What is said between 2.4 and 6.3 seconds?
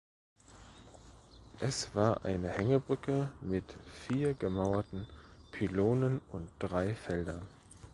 Hängebrücke mit vier gemauerten Pylonen